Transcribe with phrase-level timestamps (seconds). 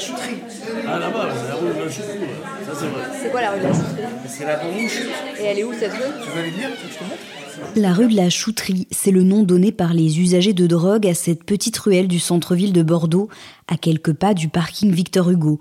[0.00, 0.86] La rue de la Chouterie.
[0.86, 2.18] Ah, là-bas, c'est la rue de la Chouterie.
[2.66, 3.02] Ça, c'est vrai.
[3.20, 5.00] C'est quoi la rue de la Chouterie C'est la bouche.
[5.38, 7.22] Et elle est où cette rue Tu veux aller dire je te montre
[7.76, 11.14] La rue de la Chouterie, c'est le nom donné par les usagers de drogue à
[11.14, 13.28] cette petite ruelle du centre-ville de Bordeaux,
[13.68, 15.60] à quelques pas du parking Victor Hugo.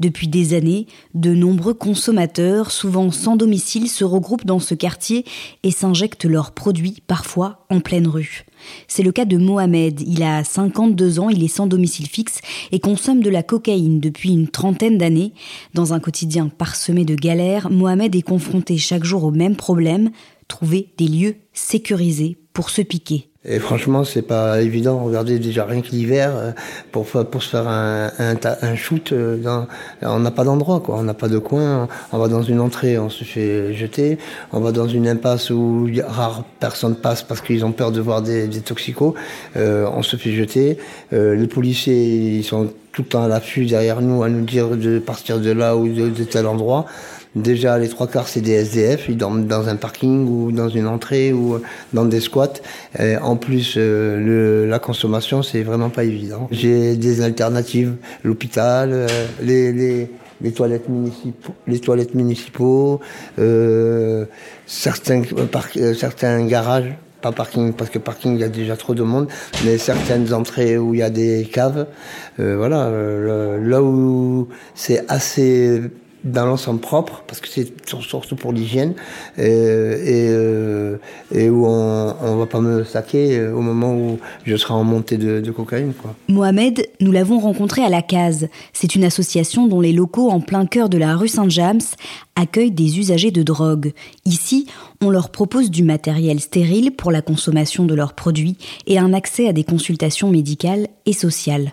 [0.00, 5.26] Depuis des années, de nombreux consommateurs, souvent sans domicile, se regroupent dans ce quartier
[5.62, 8.46] et s'injectent leurs produits, parfois en pleine rue.
[8.88, 10.00] C'est le cas de Mohamed.
[10.00, 12.40] Il a 52 ans, il est sans domicile fixe
[12.72, 15.34] et consomme de la cocaïne depuis une trentaine d'années.
[15.74, 20.10] Dans un quotidien parsemé de galères, Mohamed est confronté chaque jour au même problème,
[20.48, 23.29] trouver des lieux sécurisés pour se piquer.
[23.46, 25.02] Et franchement, c'est pas évident.
[25.02, 26.52] Regardez déjà rien que l'hiver, euh,
[26.92, 29.64] pour, pour se faire un, un, shoot, euh,
[30.02, 30.96] on n'a pas d'endroit, quoi.
[30.98, 31.88] On n'a pas de coin.
[32.12, 34.18] On va dans une entrée, on se fait jeter.
[34.52, 38.20] On va dans une impasse où rares personnes passent parce qu'ils ont peur de voir
[38.20, 38.60] des, des.
[39.56, 40.76] Euh, on se fait jeter.
[41.10, 44.98] Les policiers, ils sont tout le temps à l'affût derrière nous à nous dire de
[44.98, 46.84] partir de là ou de, de tel endroit.
[47.36, 49.08] Déjà, les trois quarts, c'est des SDF.
[49.08, 51.60] Ils dorment dans un parking ou dans une entrée ou
[51.92, 52.54] dans des squats.
[52.98, 56.48] Euh, en plus, euh, le, la consommation, c'est vraiment pas évident.
[56.50, 57.94] J'ai des alternatives.
[58.24, 59.06] L'hôpital, euh,
[59.42, 60.10] les, les,
[60.40, 63.00] les toilettes municipaux, les toilettes municipaux,
[63.38, 64.24] euh,
[64.66, 66.92] certains, euh, euh, certains garages.
[67.22, 69.28] Pas parking, parce que parking, il y a déjà trop de monde,
[69.66, 71.86] mais certaines entrées où il y a des caves.
[72.38, 75.82] Euh, voilà, euh, là où c'est assez
[76.24, 78.94] dans l'ensemble propre, parce que c'est sur- surtout pour l'hygiène,
[79.38, 80.96] euh, et, euh,
[81.34, 84.84] et où on on va pas me saquer euh, au moment où je serai en
[84.84, 85.92] montée de, cocaïne.
[86.28, 88.48] Mohamed, nous l'avons rencontré à la Case.
[88.72, 91.80] C'est une association dont les locaux en plein cœur de la rue Saint-James
[92.36, 93.92] accueillent des usagers de drogue.
[94.24, 94.66] Ici,
[95.00, 99.48] on leur propose du matériel stérile pour la consommation de leurs produits et un accès
[99.48, 101.72] à des consultations médicales et sociales.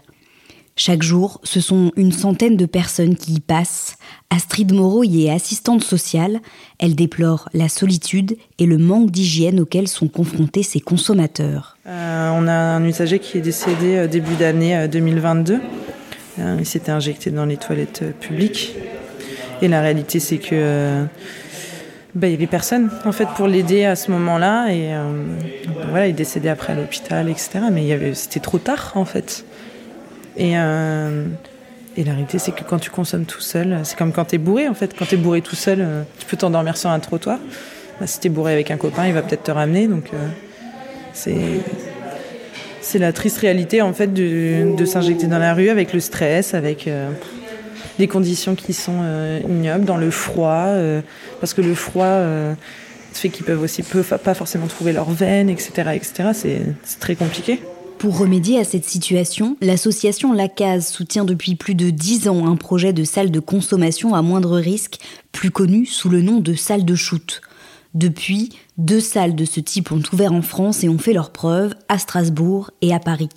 [0.80, 3.98] Chaque jour, ce sont une centaine de personnes qui y passent.
[4.30, 6.40] Astrid Moreau y est assistante sociale.
[6.78, 11.78] Elle déplore la solitude et le manque d'hygiène auquel sont confrontés ces consommateurs.
[11.88, 15.60] Euh, on a un usager qui est décédé euh, début d'année euh, 2022.
[16.38, 18.76] Euh, il s'était injecté dans les toilettes publiques.
[19.64, 21.06] Et la réalité, c'est que
[22.14, 24.72] bah, il y avait personne en fait pour l'aider à ce moment-là.
[24.72, 24.92] Et
[25.90, 27.62] voilà, il est décédé après à l'hôpital, etc.
[27.72, 29.44] Mais c'était trop tard en fait.
[30.38, 31.26] Et, euh,
[31.98, 34.68] et la réalité, c'est que quand tu consommes tout seul, c'est comme quand t'es bourré
[34.68, 34.94] en fait.
[34.98, 37.40] Quand t'es bourré tout seul, euh, tu peux t'endormir sur un trottoir.
[38.00, 39.88] Bah, si t'es bourré avec un copain, il va peut-être te ramener.
[39.88, 40.28] Donc euh,
[42.82, 46.88] c'est la triste réalité en fait de, s'injecter dans la rue avec le stress, avec
[46.88, 47.10] euh,
[47.98, 49.02] des conditions qui sont
[49.44, 50.68] ignobles, dans le froid,
[51.40, 52.22] parce que le froid
[53.12, 56.30] fait qu'ils peuvent aussi pas forcément trouver leurs veines, etc., etc.
[56.34, 57.60] C'est très compliqué.
[58.00, 62.56] Pour remédier à cette situation, l'association La Case soutient depuis plus de 10 ans un
[62.56, 65.00] projet de salle de consommation à moindre risque,
[65.32, 67.42] plus connu sous le nom de salle de shoot.
[67.96, 71.74] Depuis, deux salles de ce type ont ouvert en France et ont fait leurs preuves
[71.90, 73.30] à Strasbourg et à Paris.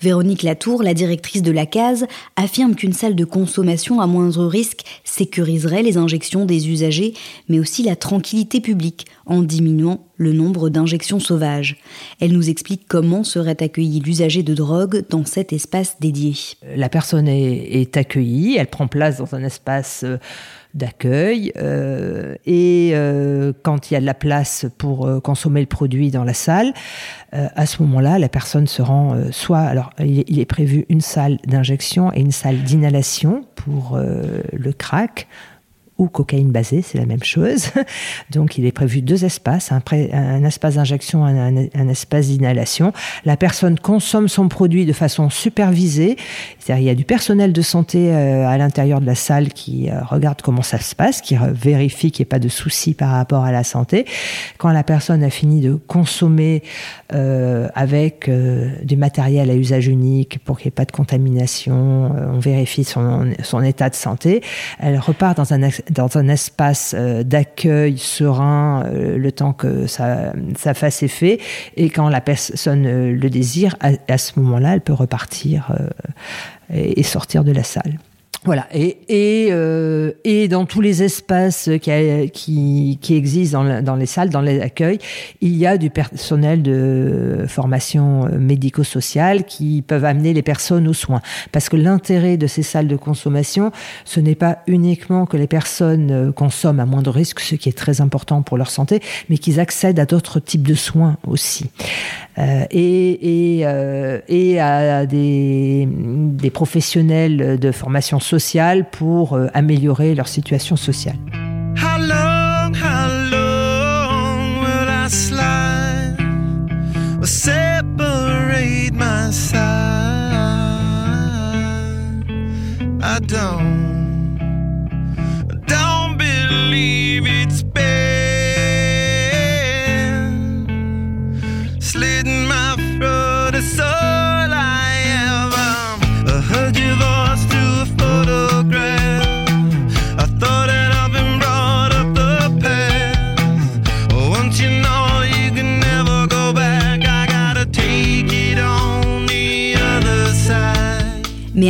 [0.00, 4.82] Véronique Latour, la directrice de la case, affirme qu'une salle de consommation à moindre risque
[5.04, 7.14] sécuriserait les injections des usagers,
[7.48, 11.76] mais aussi la tranquillité publique en diminuant le nombre d'injections sauvages.
[12.20, 16.34] Elle nous explique comment serait accueilli l'usager de drogue dans cet espace dédié.
[16.76, 20.18] La personne est, accueillie, elle prend place dans un espace euh,
[20.74, 25.68] d'accueil euh, et euh, quand il y a de la place pour euh, consommer le
[25.68, 26.74] produit dans la salle,
[27.34, 31.00] euh, à ce moment-là, la personne se rend euh, soit alors il est, prévu une
[31.00, 35.28] salle d'injection et une salle d'inhalation pour le crack
[36.02, 37.66] ou cocaïne basée, c'est la même chose.
[38.30, 42.92] Donc il est prévu deux espaces, un, espace d'injection, un, un, espace d'inhalation.
[43.24, 46.16] La personne consomme son produit de façon supervisée,
[46.58, 49.90] c'est-à-dire il y a du personnel de santé euh, à l'intérieur de la salle qui
[49.90, 53.10] euh, regarde comment ça se passe, qui vérifie qu'il n'y ait pas de soucis par
[53.10, 54.04] rapport à la santé.
[54.58, 56.64] Quand la personne a fini de consommer
[57.14, 58.28] euh, avec
[58.82, 63.32] du matériel à usage unique pour qu'il n'y ait pas de contamination, on vérifie son,
[63.42, 64.42] son état de santé,
[64.80, 70.32] elle repart dans un dans un espace euh, d'accueil serein euh, le temps que ça,
[70.56, 71.38] ça fasse effet.
[71.76, 75.70] Et quand la personne euh, le désire, à, à ce moment-là, elle peut repartir
[76.72, 77.98] et sortir de la salle.
[78.44, 83.94] Voilà, et, et, euh, et dans tous les espaces qui, qui, qui existent dans, dans,
[83.94, 84.98] les salles, dans les accueils,
[85.40, 91.22] il y a du personnel de formation médico-sociale qui peuvent amener les personnes aux soins.
[91.52, 93.70] Parce que l'intérêt de ces salles de consommation,
[94.04, 97.78] ce n'est pas uniquement que les personnes euh, consomment à moindre risque, ce qui est
[97.78, 98.98] très important pour leur santé,
[99.30, 101.70] mais qu'ils accèdent à d'autres types de soins aussi.
[102.38, 109.48] Euh, et, et, euh, et à des, des professionnels de formation sociale sociale pour euh,
[109.52, 111.18] améliorer leur situation sociale.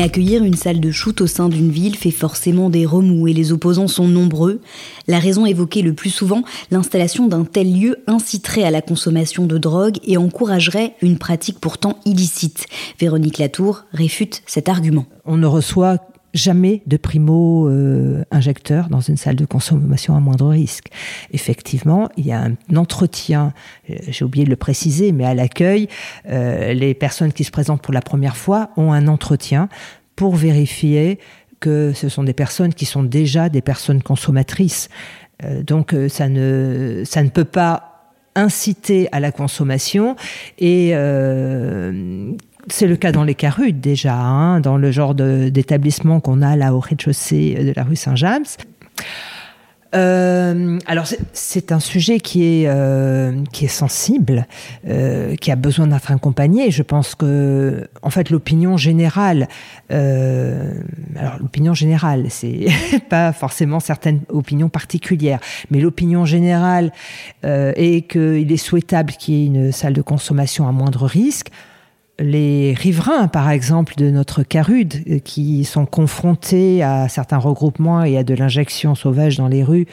[0.03, 3.53] Accueillir une salle de shoot au sein d'une ville fait forcément des remous et les
[3.53, 4.61] opposants sont nombreux.
[5.07, 9.59] La raison évoquée le plus souvent, l'installation d'un tel lieu inciterait à la consommation de
[9.59, 12.67] drogue et encouragerait une pratique pourtant illicite.
[12.99, 15.07] Véronique Latour réfute cet argument.
[15.25, 15.99] On ne reçoit
[16.35, 20.89] jamais de primo euh, injecteur dans une salle de consommation à moindre risque.
[21.33, 23.53] Effectivement, il y a un entretien,
[23.91, 25.89] euh, j'ai oublié de le préciser, mais à l'accueil,
[26.29, 29.69] euh, les personnes qui se présentent pour la première fois ont un entretien
[30.17, 31.19] pour vérifier
[31.61, 34.89] que ce sont des personnes qui sont déjà des personnes consommatrices.
[35.45, 37.93] Euh, donc ça ne ça ne peut pas
[38.35, 40.17] inciter à la consommation
[40.59, 42.33] et euh,
[42.69, 46.75] c'est le cas dans les Carudes déjà, hein, dans le genre d'établissement qu'on a là
[46.75, 48.45] au rez-de-chaussée de la rue Saint-James.
[49.95, 54.47] Euh, alors c'est un sujet qui est euh, sensible,
[54.89, 56.71] euh, qui a besoin d'être accompagné.
[56.71, 59.49] Je pense que en fait l'opinion générale,
[59.91, 60.73] euh,
[61.17, 62.67] alors l'opinion générale, c'est
[63.11, 66.93] pas forcément certaines opinions particulières, mais l'opinion générale
[67.45, 71.49] euh, est qu'il est souhaitable qu'il y ait une salle de consommation à moindre risque
[72.19, 78.19] les riverains, par exemple, de notre Carude, euh, qui sont confrontés à certains regroupements et
[78.19, 79.87] à de l'injection sauvage dans les rues,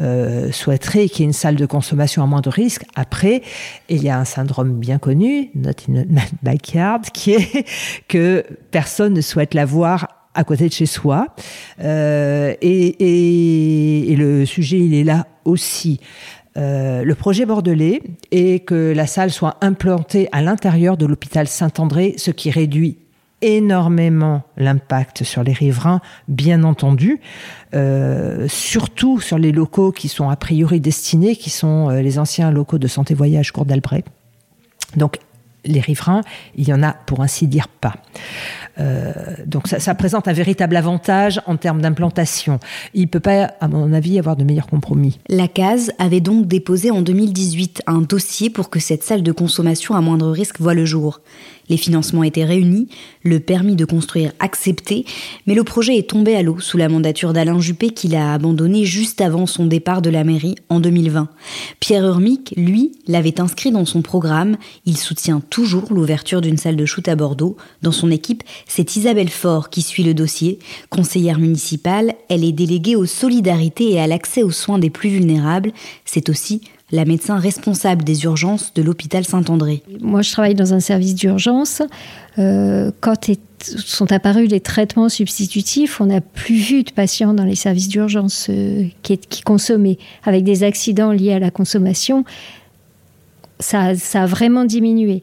[0.00, 2.84] euh, souhaiteraient qu'il y ait une salle de consommation à moins de risque.
[2.94, 3.42] Après,
[3.88, 6.04] il y a un syndrome bien connu, not in
[6.42, 7.66] backyard, qui est
[8.08, 11.28] que personne ne souhaite l'avoir à côté de chez soi.
[11.80, 16.00] Euh, et, et, et, le sujet, il est là aussi.
[16.56, 22.14] Euh, le projet bordelais est que la salle soit implantée à l'intérieur de l'hôpital Saint-André,
[22.18, 22.98] ce qui réduit
[23.40, 27.20] énormément l'impact sur les riverains, bien entendu,
[27.74, 32.50] euh, surtout sur les locaux qui sont a priori destinés, qui sont euh, les anciens
[32.50, 34.04] locaux de santé voyage Cour d'Albret.
[34.96, 35.18] Donc
[35.64, 36.22] les riverains,
[36.56, 37.94] il y en a pour ainsi dire pas.
[38.78, 39.12] Euh,
[39.46, 42.58] donc ça, présente un véritable avantage en termes d'implantation.
[42.94, 45.18] Il ne peut pas, à mon avis, avoir de meilleur compromis.
[45.28, 49.94] La CASE avait donc déposé en 2018 un dossier pour que cette salle de consommation
[49.94, 51.20] à moindre risque voit le jour.
[51.72, 52.86] Les financements étaient réunis,
[53.22, 55.06] le permis de construire accepté,
[55.46, 58.84] mais le projet est tombé à l'eau sous la mandature d'Alain Juppé qu'il a abandonné
[58.84, 61.30] juste avant son départ de la mairie en 2020.
[61.80, 64.58] Pierre Urmic, lui, l'avait inscrit dans son programme.
[64.84, 67.56] Il soutient toujours l'ouverture d'une salle de shoot à Bordeaux.
[67.80, 70.58] Dans son équipe, c'est Isabelle Faure qui suit le dossier.
[70.90, 75.72] Conseillère municipale, elle est déléguée aux solidarités et à l'accès aux soins des plus vulnérables.
[76.04, 76.60] C'est aussi
[76.92, 79.82] la médecin responsable des urgences de l'hôpital Saint-André.
[80.00, 81.82] Moi, je travaille dans un service d'urgence.
[82.38, 83.30] Euh, quand
[83.78, 88.48] sont apparus les traitements substitutifs, on n'a plus vu de patients dans les services d'urgence
[88.50, 92.24] euh, qui, consommaient avec des accidents liés à la consommation.
[93.58, 95.22] Ça, ça a vraiment diminué.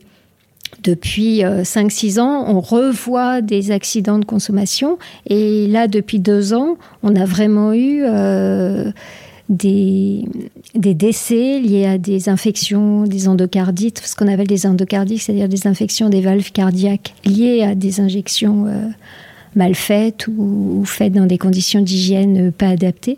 [0.83, 4.97] depuis 5-6 ans, on revoit des accidents de consommation.
[5.27, 8.05] Et là, depuis deux ans, on a vraiment eu
[9.50, 10.25] des,
[10.75, 16.10] décès liés à des infections, des endocardites, ce qu'on appelle des endocardites, c'est-à-dire des infections
[16.10, 18.88] des valves cardiaques liées à des injections euh,
[19.56, 23.18] mal faites ou, faites dans des conditions d'hygiène pas adaptées.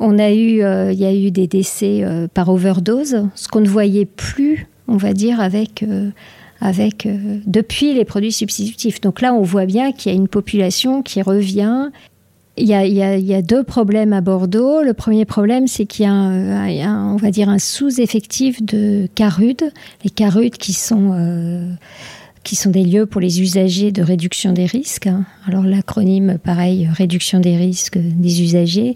[0.00, 3.60] On a eu, euh, il y a eu des décès euh, par overdose, ce qu'on
[3.60, 5.84] ne voyait plus, on va dire, avec
[6.60, 7.06] avec
[7.46, 9.00] depuis les produits substitutifs.
[9.00, 11.90] Donc là, on voit bien qu'il y a une population qui revient
[12.56, 14.82] il y, a, deux problèmes à Bordeaux.
[14.82, 19.72] Le premier problème, c'est qu'il y a, un, on va dire, un sous-effectif de carudes.
[20.04, 21.68] Les carudes qui sont, euh,
[22.44, 25.08] qui sont des lieux pour les usagers de réduction des risques.
[25.48, 28.94] Alors l'acronyme, pareil, réduction des risques des usagers.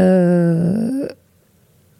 [0.00, 1.06] Euh,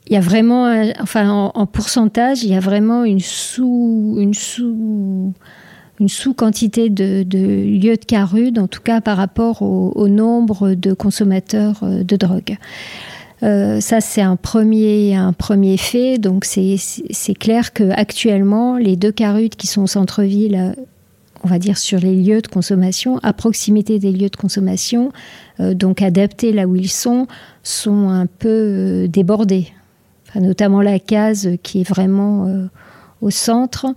[0.09, 0.65] il y a vraiment,
[1.01, 5.33] enfin, en, en, pourcentage, il y a vraiment une sous, une sous
[6.03, 11.79] une sous-quantité de, lieux de carude, en tout cas par rapport au, nombre de consommateurs
[11.85, 12.59] euh, de drogue.
[13.45, 15.17] Euh, ça, c'est un premier,
[15.79, 16.19] fait.
[16.19, 20.75] Donc, c'est clair qu'actuellement, les deux carudes qui sont au centre-ville,
[21.45, 25.13] on va dire sur les lieux de consommation, à proximité des lieux de consommation,
[25.61, 27.29] euh, donc adaptés là où ils sont,
[27.63, 29.69] sont un peu débordés.
[30.35, 32.49] notamment la case qui est vraiment
[33.21, 33.95] au centre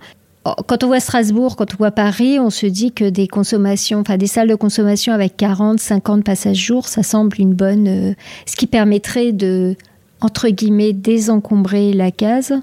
[0.66, 4.26] quand on voit Strasbourg, quand on voit Paris, on se dit que des consommations, des
[4.26, 8.14] salles de consommation avec 40, 50 passages jour, ça semble une bonne, euh,
[8.46, 9.76] ce qui permettrait de
[10.20, 12.54] entre guillemets désencombrer la case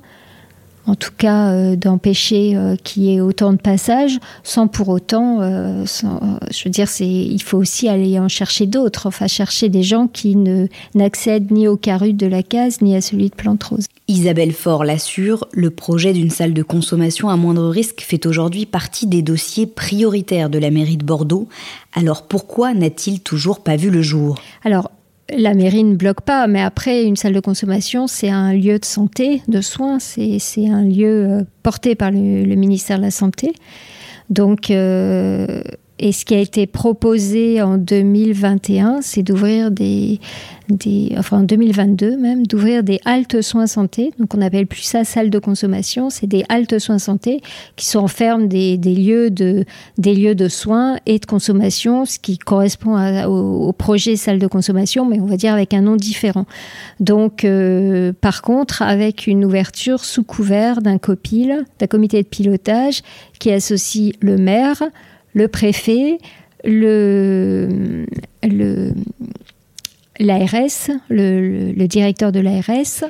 [0.86, 5.42] en tout cas euh, d'empêcher euh, qu'il y ait autant de passages, sans pour autant,
[5.42, 9.84] euh, je veux dire, c'est, il faut aussi aller en chercher d'autres, enfin chercher des
[9.84, 13.64] gens qui ne n'accèdent ni au carrus de la case ni à celui de Plante
[13.64, 13.86] Rose.
[14.08, 19.08] Isabelle Faure l'assure, le projet d'une salle de consommation à moindre risque fait aujourd'hui partie
[19.08, 21.48] des dossiers prioritaires de la mairie de Bordeaux.
[21.94, 24.40] Alors pourquoi n'a-t-il toujours pas vu le jour?
[24.64, 24.92] Alors
[25.30, 28.86] la mairie ne bloque pas, mais après, une salle de consommation, c'est un lieu de
[28.86, 33.54] santé, de soins, c'est un lieu euh, porté par le, ministère de la Santé.
[34.30, 35.62] Donc, euh,
[36.04, 40.20] et ce qui a été proposé en 2021, c'est d'ouvrir des,
[41.18, 44.12] enfin en 2022 même, d'ouvrir des haltes soins santé.
[44.20, 47.40] Donc on n'appelle plus ça salle de consommation, c'est des haltes soins santé
[47.78, 49.64] qui sont enferment des, des, lieux de,
[49.98, 55.06] des lieux de soins et de consommation, ce qui correspond au, projet salle de consommation,
[55.06, 56.46] mais on va dire avec un nom différent.
[57.00, 63.04] Donc euh, par contre, avec une ouverture sous couvert d'un copil, d'un comité de pilotage
[63.40, 64.84] qui associe le maire,
[65.34, 66.18] le préfet,
[66.64, 68.06] le,
[70.20, 73.04] l'ARS, le, directeur de l'ARS.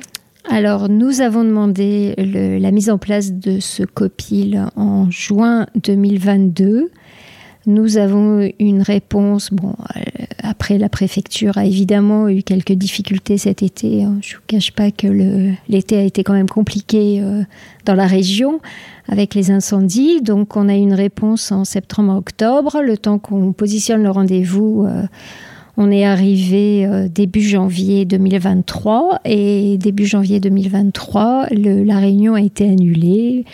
[0.48, 6.90] Alors, nous avons demandé la mise en place de ce COPIL en juin 2022.
[7.66, 9.50] Nous avons une réponse.
[9.50, 10.00] Bon, euh,
[10.46, 14.04] après, la préfecture a évidemment eu quelques difficultés cet été.
[14.04, 14.18] Hein.
[14.20, 15.06] Je ne vous cache pas que
[15.68, 17.42] l'été a été quand même compliqué euh,
[17.86, 18.60] dans la région
[19.08, 20.20] avec les incendies.
[20.20, 22.82] Donc, on a eu une réponse en septembre-octobre.
[22.82, 25.04] Le temps qu'on positionne le rendez-vous, euh,
[25.78, 29.20] on est arrivé début janvier 2023.
[29.24, 33.44] Et début janvier 2023, la réunion a été annulée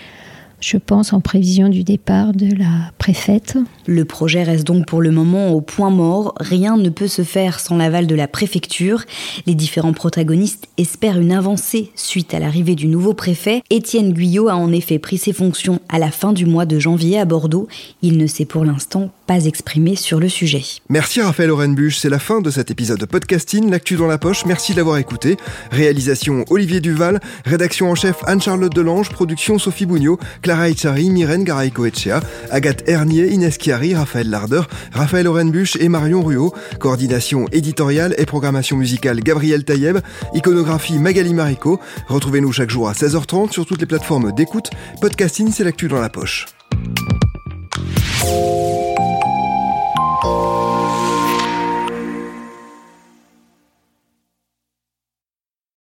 [0.61, 3.57] je pense, en prévision du départ de la préfète.
[3.87, 6.35] Le projet reste donc pour le moment au point mort.
[6.39, 9.05] Rien ne peut se faire sans l'aval de la préfecture.
[9.47, 13.63] Les différents protagonistes espèrent une avancée suite à l'arrivée du nouveau préfet.
[13.71, 17.19] Étienne Guyot a en effet pris ses fonctions à la fin du mois de janvier
[17.19, 17.67] à Bordeaux.
[18.03, 20.65] Il ne s'est pour l'instant pas exprimé sur le sujet.
[20.89, 24.45] Merci Raphaël Orenbuch, c'est la fin de cet épisode de podcasting, l'actu dans la poche,
[24.45, 25.37] merci d'avoir écouté.
[25.71, 32.21] Réalisation Olivier Duval, rédaction en chef Anne-Charlotte Delange, production Sophie Bougnot, Clara Echari, Myrène Garaïco-Echea,
[32.51, 38.77] Agathe Hernier, Inès Chiari, Raphaël Larder, Raphaël Orenbuch et Marion Ruot, coordination éditoriale et programmation
[38.77, 39.99] musicale Gabriel Taïeb,
[40.35, 41.79] iconographie Magali Marico.
[42.09, 44.71] Retrouvez-nous chaque jour à 16h30 sur toutes les plateformes d'écoute.
[45.01, 46.47] Podcasting, c'est l'actu dans la poche.